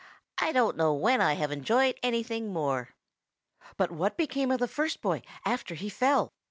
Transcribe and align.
I 0.39 0.51
don't 0.51 0.77
know 0.77 0.95
when 0.95 1.21
I 1.21 1.33
have 1.33 1.51
enjoyed 1.51 1.99
anything 2.01 2.51
more." 2.51 2.95
"But 3.77 3.91
what 3.91 4.17
became 4.17 4.49
of 4.49 4.57
the 4.59 4.67
first 4.67 4.99
boy 4.99 5.21
after 5.45 5.75
he 5.75 5.89
fell?" 5.89 6.33